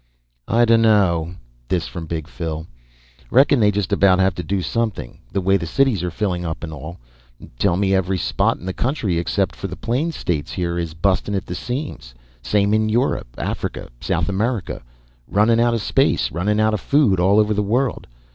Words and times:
"I 0.47 0.65
dunno." 0.65 1.35
This 1.67 1.85
from 1.85 2.07
Big 2.07 2.27
Phil. 2.27 2.65
"Reckon 3.29 3.59
they 3.59 3.69
just 3.69 3.93
about 3.93 4.17
have 4.17 4.33
to 4.33 4.41
do 4.43 4.63
something, 4.63 5.19
the 5.31 5.41
way 5.41 5.59
cities 5.59 6.01
are 6.03 6.09
filling 6.09 6.43
up 6.43 6.63
and 6.63 6.73
all. 6.73 6.97
Tell 7.59 7.77
me 7.77 7.93
every 7.93 8.17
spot 8.17 8.57
in 8.57 8.65
the 8.65 8.73
country, 8.73 9.19
except 9.19 9.55
for 9.55 9.67
the 9.67 9.75
plains 9.75 10.15
states 10.15 10.53
here, 10.53 10.79
is 10.79 10.95
busting 10.95 11.35
at 11.35 11.45
the 11.45 11.53
seams. 11.53 12.15
Same 12.41 12.73
in 12.73 12.89
Europe, 12.89 13.27
Africa, 13.37 13.89
South 13.99 14.27
America. 14.27 14.81
Running 15.27 15.61
out 15.61 15.75
of 15.75 15.83
space, 15.83 16.31
running 16.31 16.59
out 16.59 16.73
of 16.73 16.81
food, 16.81 17.19
all 17.19 17.37
over 17.39 17.53
the 17.53 17.61
world. 17.61 18.07